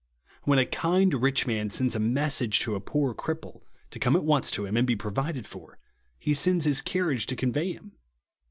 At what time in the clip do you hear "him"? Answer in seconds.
4.65-4.75, 7.73-7.91